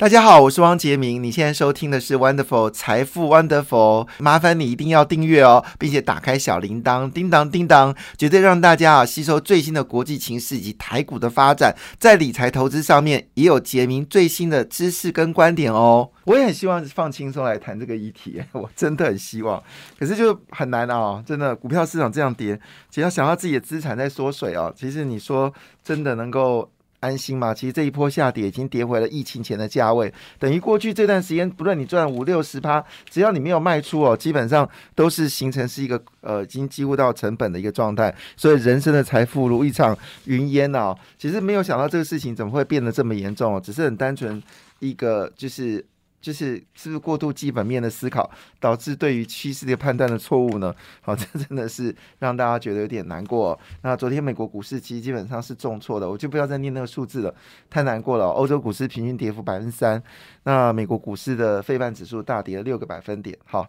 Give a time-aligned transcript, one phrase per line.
[0.00, 1.22] 大家好，我是汪杰明。
[1.22, 16.08] 你现在收听的是 Wonderful 财富 Wonderful，麻烦你一定要订阅哦，并且打开小铃铛，叮当叮当，绝对让大家啊吸收最新的国际情势以及台股的发展，在理财投资上面也有杰明最新的知识跟观点哦。
[16.24, 19.62] 我也很希望放轻松来谈这个议题， 我真的很希望，
[19.98, 22.58] 可是就很难啊，真的股票市场这样跌，
[22.90, 25.52] 只要想到自己的资产在缩水啊，其实你说
[25.84, 26.70] 真的能够。
[27.00, 27.52] 安心嘛？
[27.52, 38.14] 其实这一波下跌已经跌回了疫情前的价位，等于过去这段时间，不论你赚五六十趴，只要你没有卖出哦，基本上都是形成是一个呃，已经几乎到成本的一个状态。
[38.36, 40.96] 所以人生的财富如一场云烟啊！
[41.18, 44.42] 其实没有想到这个事情怎么会变得这么严重哦，只是很单纯
[44.78, 45.84] 一个就是。
[46.20, 50.74] 就是是不是过度基本面的思考导致对于趋势的判断的错误呢？
[51.00, 53.58] 好，这真的是让大家觉得有点难过。
[53.82, 57.34] 那昨天美国股市其实基本上是重挫的，我就不要再念那个数字了，
[57.70, 58.26] 太难过了。
[58.26, 60.02] 欧洲股市平均跌幅百分之三，
[60.42, 63.36] 那美国股市的费半指数大跌了六个百分点。
[63.44, 63.66] 好，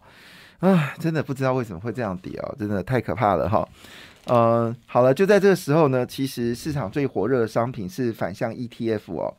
[0.60, 3.66] 啊，真的不知道为什么会这样跌哦，真的太可怕了哈。
[4.26, 9.34] 嗯，好了，就在这个时候呢，其实市场最火热的商品是反向 ETF 哦。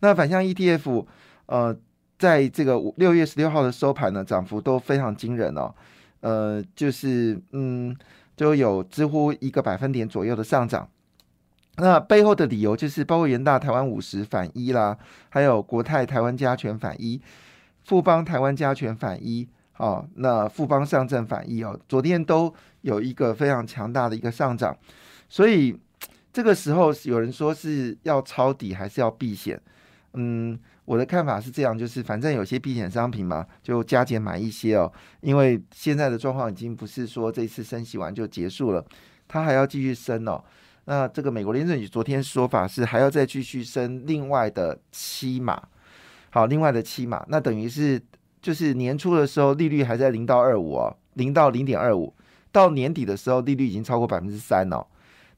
[0.00, 1.04] 那反向 ETF，
[1.46, 1.76] 呃。
[2.16, 5.74] 在这个六月十六号的收盘呢，涨幅都非常惊人哦，
[6.20, 7.94] 呃，就是嗯，
[8.36, 10.88] 就有几乎一个百分点左右的上涨。
[11.76, 14.96] 那背后的理由就是包括元大台湾五十反一啦，
[15.28, 17.20] 还有国泰台湾加权反一，
[17.84, 19.48] 富邦台湾加权反一，
[19.78, 24.76] 哦，那富邦上证反一哦，昨天都有一个非常强大的一个上涨。
[25.28, 25.76] 所以
[26.32, 29.60] 这个时候有人说是要抄底还是要避险？
[30.12, 30.56] 嗯。
[30.84, 34.92] 我的看法是这样，就是反正有些避险商品嘛，就加减买一些哦。
[35.20, 38.84] 因为现在的状况已经不是说这次升息完就结束了，
[39.26, 40.42] 它还要继续升哦。
[40.84, 45.62] 那这个美国联准局昨天说法是还要再继续升另外的七码，
[46.28, 47.98] 好，另外的七码，那等于是
[48.42, 52.12] 就是年初的时候利率还在零到二五哦，零到零点二五，
[52.52, 54.84] 到年底的时候利率已经超过百分之三哦。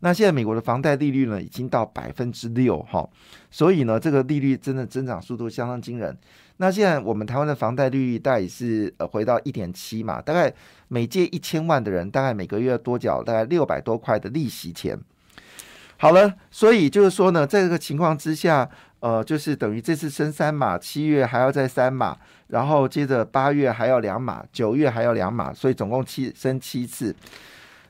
[0.00, 3.08] 那现在美国的房贷利率呢，已经到百分之六哈，
[3.50, 6.16] 所以呢，这个利率真的增长速度相当惊人。
[6.58, 10.52] 那现在我们台湾的房贷利率大概是呃回到一点七嘛，大概
[10.88, 14.98] 每借一千万的人，大概每个月要多缴大概六百多块的利息钱。
[15.98, 18.68] 好了，所以就是说呢，在这个情况之下，
[19.00, 22.16] 呃，就是等于这次升三码，七月还要再三码，
[22.48, 27.16] 然后接着八月还要两码，九月还要两码，所以总共七升七次。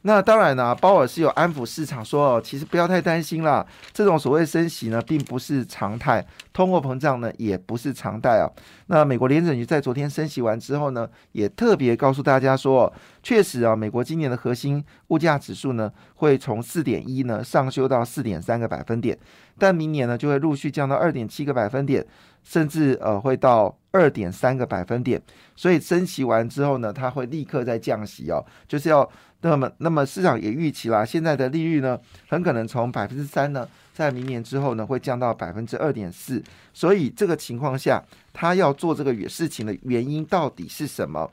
[0.07, 8.49] 那当然呢，鲍尔是有安抚市场说哦，其实不要太担心啦，这种所谓升息呢，并不是常态，通货膨胀呢，也不是常态啊。
[8.87, 19.19] 那美国联准局在昨天升息完之后呢，也特别告诉大家说，确实啊，美国今年的核心物价指数呢，会从四点一呢上修到四点三个百分点，
[19.59, 22.07] 但明年呢，就会陆续降到二点七个百分点，
[22.47, 25.21] 甚至呃会到二点三个百分点。
[25.57, 29.07] 所以升息完之后呢，它会立刻再降息哦，就是要。
[29.43, 31.97] 那么，那么市场也预期啦，现在的利率呢，
[32.27, 36.43] 很可能从百分之三呢，在明年之后呢，会降到百分之二点四。
[36.73, 38.03] 所以这个情况下，
[38.33, 41.31] 他要做这个事情的原因到底是什么？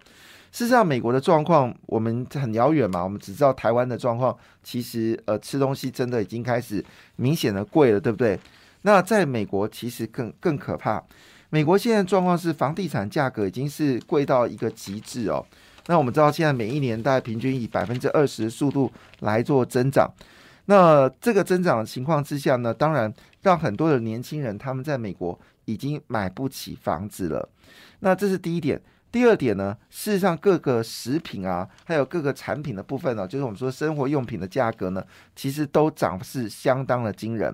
[0.51, 6.83] 事实上，美国的状况我们很遥远嘛，我们只知道台湾的状况，其实呃，吃东西真的已经开始
[7.15, 8.37] 明显的贵了，对不对？
[8.83, 11.03] 那在美国其实更更可怕，
[11.49, 15.45] 美国现在状况是房地产价格已经是贵到一个极致哦。
[15.87, 18.89] 那我们知道，现在每一年大概平均以百分之二十的速度
[19.19, 20.09] 来做增长。
[20.65, 27.49] 那这个增长的情况之下呢，当然让很多的年轻人他们在美国已经买不起房子了。
[27.99, 28.81] 那这是第一点。
[29.11, 35.05] 第二点呢，事实上各个食品啊，还有各个产品的部分呢，就是我们说生活用品的价格呢，
[35.35, 37.53] 其实都涨势相当的惊人。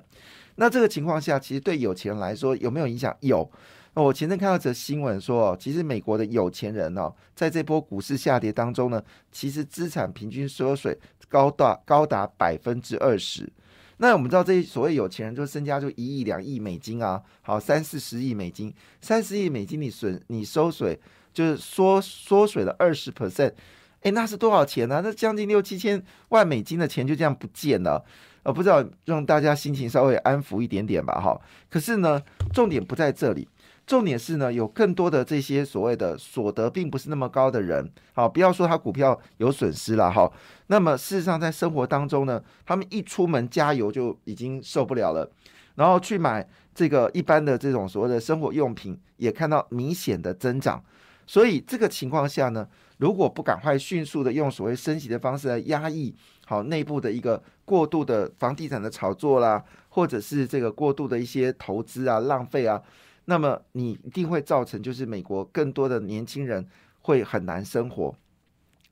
[0.59, 3.15] 那这个情况下，其实对有钱人来说有没有影响？
[3.21, 3.49] 有。
[3.93, 10.97] 那我前阵看到则新闻说，其实美国的有钱人哦，在这波股市下跌当中呢，其实资产平均缩水
[11.29, 13.49] 高达高达百分之二十。
[13.97, 20.99] 那我们知道，这些所谓有钱人，就身家就一亿两亿美金啊，好三四十亿美金，三十亿美金你损你收水
[21.33, 23.53] 就是缩缩水了二十 percent，
[24.01, 25.01] 哎，那是多少钱呢？
[25.03, 28.03] 那将近六七千万美金的钱就这样不见了。
[28.43, 31.39] 呃，不知道让大家心情稍微安抚一点点吧，哈。
[31.69, 32.21] 可是呢，
[32.53, 33.47] 重点不在这里。
[33.85, 40.31] 重点是呢，有更多的这些所谓的所得并不是那么高的人，好，不要说他股票有损失了哈。
[40.67, 45.29] 那么事实上，在生活当中呢，他们一出门加油就已经受不了了，
[45.73, 50.83] 然后去买这个一般的这种所谓的生活用品，也看到明显的增长。
[51.25, 52.67] 所以这个情况下呢，
[52.99, 56.13] 如果不赶快迅速的用所谓升息的方式来压抑
[56.45, 62.81] 好内部的一个过度的房地产的炒作啦，或者是这个过度的一些投资啊浪费啊。
[63.25, 66.67] 那么你一定会造成就是美国更多的年轻人
[67.01, 68.13] 会很难生活。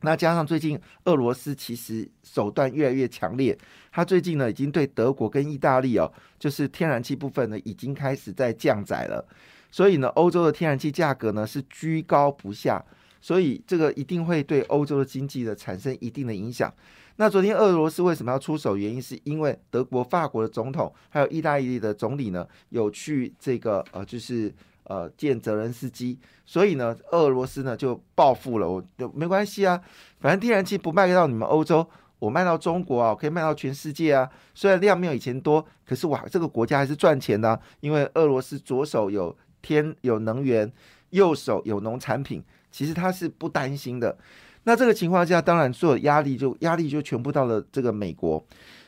[0.02, 3.58] 那加上最近俄罗斯其实手段越来越强烈，
[3.92, 6.10] 他最近呢已经对德国跟意大利哦，
[6.40, 9.28] 就是天然气部分呢已经开始在降载了，
[9.72, 12.86] 所以呢欧洲的天然气价格呢是居高不下，
[13.22, 16.74] 所以这个一定会对欧洲的经济的产生一定的影响。
[17.18, 18.78] 那昨天俄罗斯为什么要出手？
[18.78, 24.54] 原因是因为德国、法国的总统还有意大利的总理呢有去这个呃就是。
[24.90, 29.78] 呃，见泽连斯基，所以呢，俄罗斯呢就报复了，我就没关系啊，
[30.22, 31.86] 反正天然气不卖到你们欧洲，
[32.20, 34.30] 我卖到中国啊，可以卖到全世界啊。
[34.56, 40.72] 虽然量没有以前多，可是哇，这个国家还是赚钱的，因为俄罗斯左手有天有能源，
[41.10, 42.42] 右手有农产品，
[42.72, 44.18] 其实他是不担心的。
[44.64, 48.44] 那这个情况下，当然所有压力就压力就全部到了这个美国。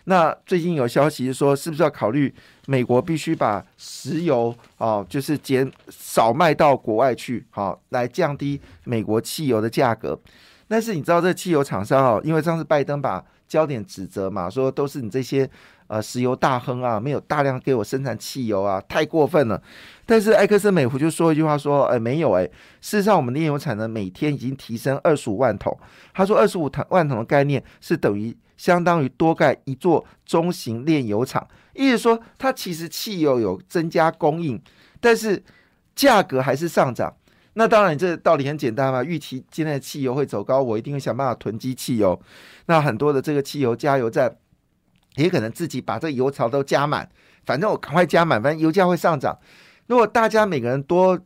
[0.06, 2.34] 那最近有消息说，是不是要考虑
[2.66, 10.20] 美国必须把石油啊，就是减少卖到国外去，好来降低美国汽油的价格？
[10.68, 15.50] 但是你知道，这汽油厂商哦，因为上次拜登把焦点指责嘛，说都是你这些
[15.90, 19.62] 呃石油大亨啊，没有大量给我生产汽油啊，太过分了。
[20.06, 22.46] 但是埃克森美孚就说一句话说，哎，没有哎，
[22.80, 25.78] 事实上我们的炼油产能每天已经提升二十五万桶。
[26.14, 28.34] 他说二十五万桶的概念是等于。
[28.60, 34.62] 相当于多盖一座中型炼油厂，意思说它其实汽油有增加供应，
[35.00, 35.42] 但是
[35.96, 37.16] 价格还是上涨。
[37.54, 42.22] 那当然，这道理很简单嘛，预期今天的汽油会走高，我一定会想办法囤积汽油。
[42.66, 44.36] 那很多的这个汽油加油站
[45.16, 47.10] 也可能自己把这油槽都加满，
[47.46, 49.38] 反正我赶快加满，反正油价会上涨。
[49.88, 51.20] 如果大家每个人多。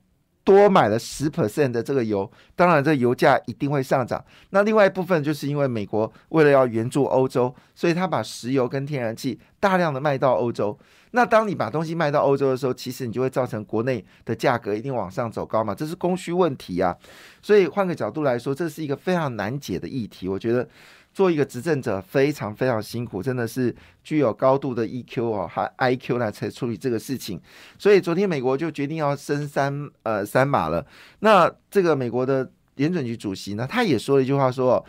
[0.46, 4.22] 多买了十 percent 的这个油，当然这油价一定会上涨。
[4.50, 10.78] 那另外一部分就是因为美国为了要援助欧洲，所以他把石油跟天然气大量的卖到欧洲。
[11.12, 16.94] 那当你把东西卖到欧洲的时候，其实你就会造成国内的价格一定往上走高嘛，这是供需问题啊。
[17.42, 20.28] 所以换个角度来说，这是一个非常难解的议题。
[20.28, 20.68] 我觉得。
[21.14, 23.74] 做一个执政者非常非常辛苦，真的是
[24.04, 27.40] 具有高度的 EQ 哦，还 IQ 来才处理这个事情。
[27.78, 30.84] 所以昨天美国就决定要升三呃三码了。
[31.20, 34.84] 那这个美国的联准局主席呢，他也说了一句话，说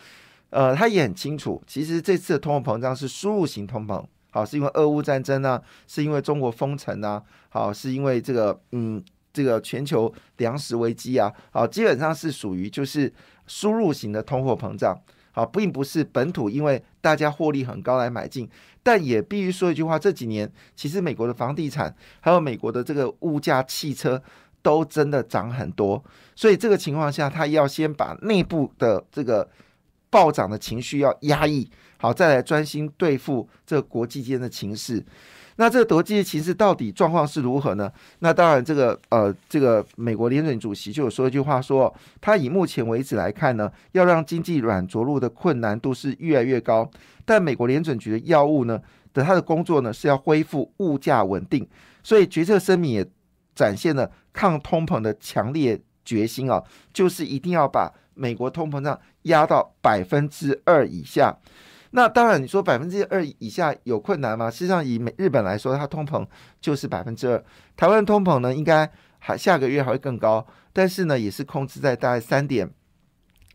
[0.49, 13.12] 呃他也很清楚，其实这次的通货膨胀是输入型通膨，好是因为俄乌战争呢，是因为中国封城啊，好是因为这个嗯这个全球粮食危机啊，好基本上是属于就是
[13.47, 14.99] 输入型的通货膨胀。
[15.35, 18.49] 好，并不是本土，因为大家获利很高来买进，
[18.85, 24.23] 但也必须说一句话：这几年其实美国的房地产还有美国的这个物价、汽车
[24.63, 26.03] 都真的涨很多，
[26.37, 29.51] 所以这个情况下，他要先把内部的这个
[30.09, 35.05] 暴涨的情绪要压抑好，再来专心对付这国际间的情势。
[35.56, 37.91] 那这个国际的形势到底状况是如何呢？
[38.19, 46.91] 那当然，这个呃，这个美国联准主席就有说一句话，说他以目前为止来看呢，要让经济软着陆的困难度是越来越高。
[47.25, 48.81] 但美国联准局的药物呢
[49.12, 51.67] 的他的工作呢是要恢复物价稳定，
[52.03, 53.06] 所以决策声明也
[53.55, 56.61] 展现了抗通膨的强烈决心啊，
[56.93, 61.35] 就是一定要把美国通膨胀压到百分之二以下。
[61.96, 64.50] 那当然，你说百分之二以下有困难吗？
[64.50, 66.26] 事实上，以美日本来说，它通膨
[66.61, 67.44] 就是百分之二。
[67.76, 72.69] 台湾通膨呢，应该还下个月还会更高，但是呢，也是控制在大概三点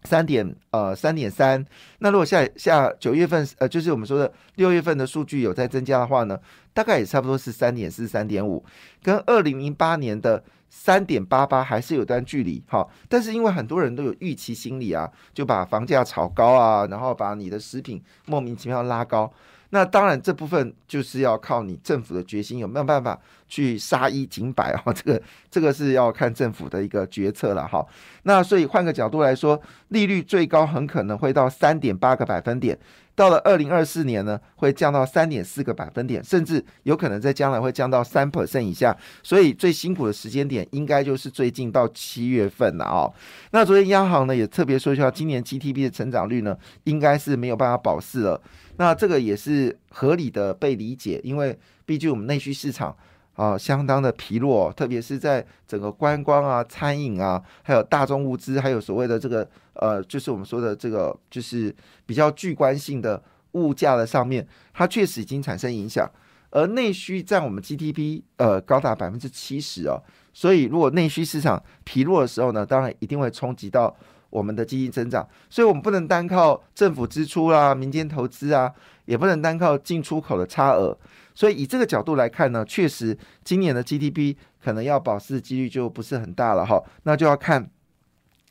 [0.04, 1.66] 三点呃三点三。
[2.00, 6.40] 那如果下下九月份呃，就是我们说的六月份的数据有在增加的话呢，
[6.74, 8.64] 大概也差不多是三点四三点五，
[9.04, 10.44] 跟二零零八年的。
[10.72, 19.34] 三点八八还是有段距离，好，但是因为很多人都有预期心理啊，就把房价炒高啊，然后把你的食品莫名其妙拉高。
[19.72, 24.94] 那当然这部分就是要靠你政府的决心，有没有办法去杀一儆百啊？
[24.94, 27.86] 这个这个是要看政府的一个决策了哈。
[28.24, 32.78] 那所以换个角度来说，利率最高很可能会到三点八个百分点。
[33.20, 38.96] 到了二零二四年呢，会降到三点四个百分点，甚至有可能在将来会降到三 percent 以下。
[39.22, 43.14] 所以最辛苦的时间点应该就是最近到七月份了哦。
[43.52, 48.42] 那昨天央行呢也特别说一下，今年 GDP 的成长率呢应该是没有办法保四了。
[48.78, 52.96] 那这个也是合理的被理解，因为毕竟我们内需市场。
[53.40, 61.74] 啊，相当的疲弱，特别是在整个观光啊、餐饮啊，还有大众物资，还有所谓的这个呃，就是我们说的这个，就是
[62.06, 66.06] 比较具观性的物价的上面，它确实已经产生影响。
[66.52, 70.04] 而内需占我们 GDP 呃高达百分之七十哦，
[70.34, 73.96] 所以如果内需市场疲弱的时候呢，当然一定会冲击到
[74.30, 75.28] 我们的经济增长。
[75.50, 78.74] 所以我们不能单靠政府支出啦、民间投资啊。
[79.06, 80.96] 也不能单靠进出口的差额。
[81.34, 86.80] 所以以这个角度来看呢，确实今年的 GDP 可能要保持的几率就不是很大了哈。
[87.04, 87.70] 那就要看。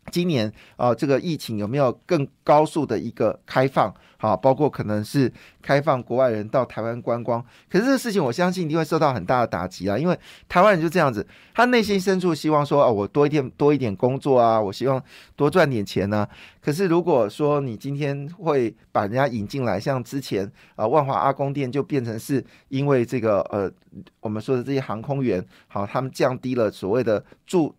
[0.09, 3.95] 今年啊，这个疫情有没有更高速的一个开放？
[4.21, 7.41] 好，包括可能是开放国外人到台湾观光。
[7.71, 9.97] 可是这个事情，我相信一定会受到很大的打击啊！
[9.97, 11.25] 因为台湾人就这样子，
[11.55, 15.01] 他内心深处希望说：哦，我多一点多一点工作啊，我希望
[15.37, 16.27] 多赚点钱呢。
[16.61, 23.71] 可是如果说你今天会把人家引进来，像之前啊，万华阿公店就变成是因为这个呃，
[24.19, 27.73] 我们说的这些航空员，好，他们降低了所谓的住。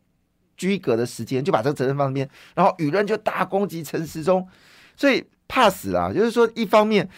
[0.59, 4.45] 居隔的时间就把这个责任放那边，然后舆论就大攻击陈时中，
[4.97, 6.11] 所以怕死啦。
[6.13, 7.09] 就是说，一方面，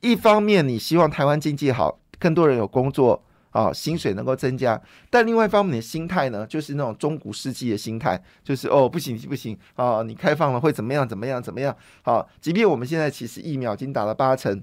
[0.00, 11.74] 一方面你希望台湾经济好，更多人有工作啊，薪水能够增加，但另外一方面你的心态呢，就是那种中古世纪的心态，就是哦不行不行啊，你开放了会怎么样怎么样怎么样？
[12.02, 14.60] 好，即便我们现在其实疫苗已经打了八成。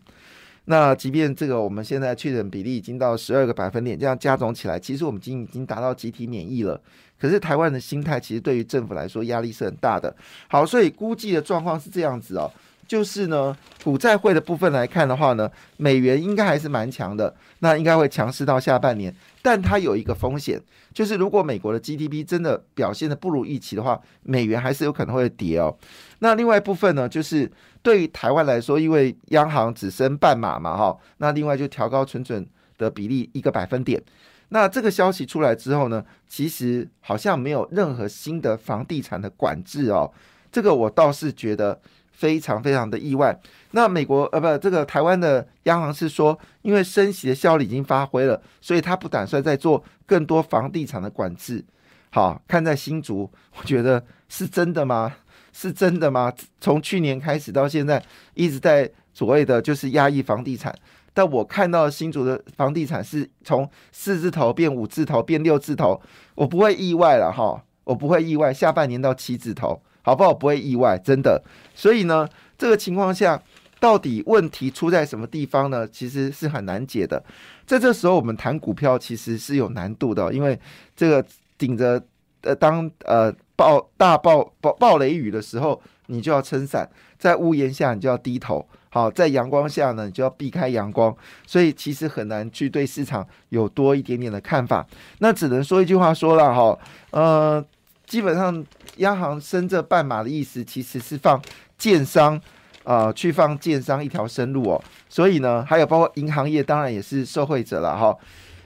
[0.70, 6.80] 那即便这个我们现在确诊比例已经到十二个百分点，这样加总起来，其实我们已经已经达到集体免疫了。
[7.18, 10.14] 可是台湾的心态其实对于政府来说压力是很大的。
[10.50, 12.52] 好，所以估计的状况是这样子哦。
[12.88, 19.14] 就是呢，股债汇的部分来看的话呢，美元应该还是蛮强的，那应该会强势到下半年。
[19.42, 20.62] 但它有一个风险，
[20.94, 25.76] 就是如果美国的 GDP 真的表现的不如预期的话，美元还是有可能会跌哦。
[26.20, 27.52] 那另外一部分呢，就是
[27.82, 34.02] 对于台湾来说，因为央行只升半码嘛，哈，那另外就调高存准的比例一个百分点。
[34.50, 40.10] 那这个消息出来之后呢，其实好像没有任何新的房地产的管制哦。
[40.50, 41.80] 这个我倒是觉得。
[42.18, 43.38] 非常非常的意外。
[43.72, 51.64] 那美国呃不，这个台湾的央行是说，因为升息的效力已经发挥了，所以他不打算再做更多房地产的管制。
[52.10, 55.14] 好，看在新竹，我觉得是真的吗？
[55.54, 56.34] 是真的吗？
[56.60, 58.02] 从去年开始到现在，
[58.34, 60.74] 一直在所谓的就是压抑房地产。
[61.14, 66.00] 但我看到新竹的房地产是从四字头变五字头变六字头，
[66.36, 69.82] 我不会意外了哈，我不会意外，下半年到七字头。
[70.08, 70.34] 好不好？
[70.34, 71.44] 不会意外，真的。
[71.76, 72.26] 所以呢，
[72.58, 73.38] 这个情况下，
[73.78, 75.86] 到底问题出在什么地方呢？
[75.86, 77.22] 其实是很难解的。
[77.66, 80.58] 在这时候，我们谈股票其实是有难度的，因为
[80.96, 81.26] 这个
[81.58, 82.02] 顶着
[82.44, 86.86] 呃当呃暴大暴暴暴雷雨的时候，你就要撑伞；
[87.20, 91.14] 在屋檐下，你就要低头；好，在阳光下呢，你就要避开阳光。
[91.46, 94.88] 所以其实很难去对市场有多一点点的看法。
[95.20, 96.80] 那只能说一句话说了哈，
[97.12, 97.66] 呃。
[98.08, 98.66] 基本上，
[98.98, 101.40] 央行升这半码的意思，其实是放
[101.78, 102.40] 建商，
[102.86, 104.84] 啊，去放建商一条生路哦。
[105.10, 108.18] 所以呢，还有包括银行业，当然也是受惠者了哈。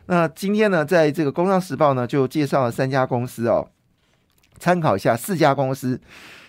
[0.05, 3.67] 那今天呢，在这个《工商时报》呢，就介绍了三家公司哦，
[4.59, 5.99] 参考一下四家公司，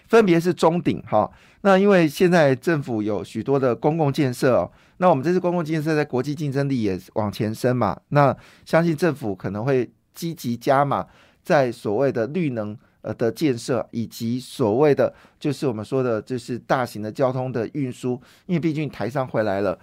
[0.09, 1.31] 分别是中鼎哈。
[1.63, 11.07] 那因为现在政府有许多的公共建设哦，那我们这次公共建设在国际竞争力也往前升嘛，那相信政府可能会积极加码。
[11.43, 19.79] 在所谓的绿能呃的建设，以及所谓的就是我们说的，就是大型的交通的运输，因为毕竟台商回来了，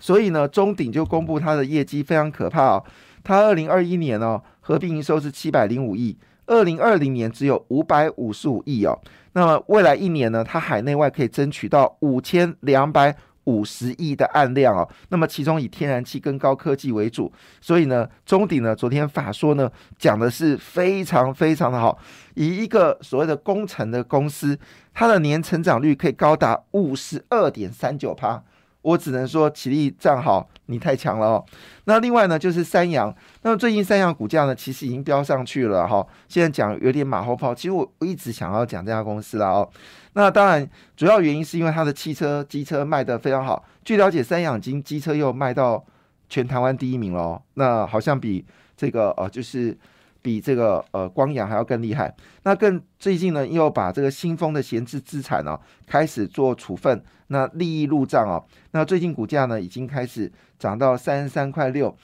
[0.00, 2.84] 所以呢，中鼎就公布它的业绩非常可怕哦。
[3.22, 6.16] 它二零二一年哦，合并营收是七百零五亿，
[6.46, 8.98] 二零二零年只有五百五十五亿哦。
[9.32, 13.16] 那么未来一年呢，它海内外可以争取到五千两百。
[13.44, 21.98] 五十亿的按量哦，那么其中以天然气跟高科技为主，所以呢，中鼎呢昨天法说呢讲的是非常非常的好，
[22.34, 24.58] 以一个所谓的工程的公司，
[24.92, 28.42] 它的年成长率可以高达五十二点三九趴。
[28.84, 31.44] 我只能说，起立站好，你太强了哦。
[31.86, 33.12] 那另外呢，就是三洋。
[33.42, 36.06] 那么最近三洋股价呢，其实已经飙上去了哈。
[36.28, 39.68] 现在讲有点马后炮，其实我一直想要讲这家公司了哦。
[40.12, 43.64] 那当然，主要原因是因为它的汽车、机车卖得非常好。
[43.82, 45.82] 据了解，三洋经机车又卖到
[46.28, 47.40] 全台湾第一名了。
[47.54, 48.44] 那好像比
[48.76, 49.76] 这个呃，就是。
[50.24, 52.12] 比这个呃光阳还要更厉害。
[52.44, 58.42] 那更最近呢，又把这个新丰的闲置资产哦开始做处分，那利益入账哦。
[58.70, 61.94] 那最近股价呢已经开始涨到三十三块六。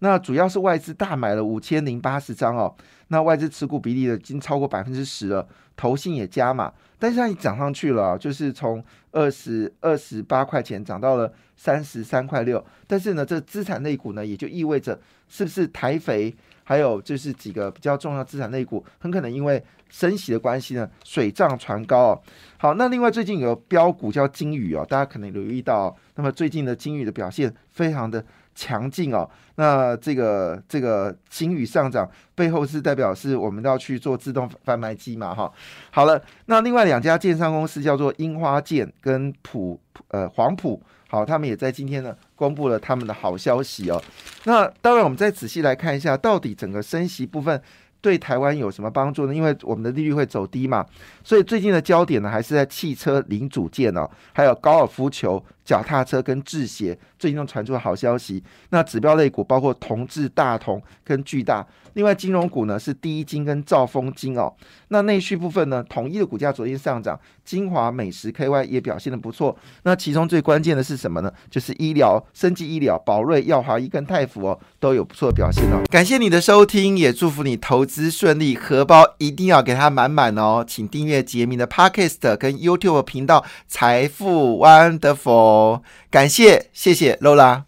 [0.00, 2.74] 那主要是外资大买了五千零八十张哦。
[3.08, 12.62] 那外资持股比例呢已经超过百分之十了，投信也加码，但是它已涨上去了，就是从二十二十八块钱涨到了三十三块六。
[12.86, 16.34] 但是呢，这资产类股呢也就意味着是不是台肥？
[16.72, 22.20] 还有就是几个比较重要资产类股，很可能因为升息的关系呢，水涨船高哦。
[22.56, 28.24] 好，那另外最近有个标股叫金宇哦，大家可能留意到，那么最近的金宇的表现非常的
[28.54, 29.28] 强劲哦。
[29.56, 35.34] 那这个这个金宇上涨背后是代表是我们要去做自动贩卖机嘛？
[35.34, 35.52] 哈，
[35.90, 39.78] 好了，那另外两家建商公司叫做樱花建跟普
[40.08, 44.02] 呃黄埔，好，他们也在今天呢公布了他们的好消息哦。
[44.44, 47.60] 那当然，我们再仔细来看一下，到底整个升息部分。
[48.00, 49.32] 对台湾有什么帮助呢？
[49.32, 50.84] 因为我们的利率会走低嘛，
[51.22, 55.40] 所以最近的焦点呢还是在汽车零组件哦，还有高尔夫球。
[55.64, 58.42] 脚踏车跟制鞋最近都传出了好消息。
[58.70, 61.66] 那指标类股包括同志、大同跟巨大。
[61.94, 64.50] 另外金融股呢是第一金跟兆丰金哦。
[64.88, 69.54] 那内需部分呢，统一的股价昨天上涨，金华美食 KY 也表现的不错。
[69.82, 71.30] 那其中最关键的是什么呢？
[71.50, 75.82] 就是医疗、生技医疗，宝瑞、耀华医跟泰福哦都有不错的表现哦。
[75.90, 80.64] 感谢你的收听，也祝福你投资顺利，荷包一定要给它满满哦。
[80.66, 85.51] 请订阅杰明的 Podcast 跟 YouTube 频道财富 Wonderful。
[85.52, 87.66] 哦感谢，谢谢露拉。